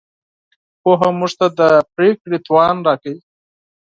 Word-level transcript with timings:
پوهه 0.81 1.09
موږ 1.19 1.31
ته 1.39 1.47
د 1.59 1.61
پرېکړې 1.95 2.37
توان 2.47 2.75
راکوي. 2.87 3.19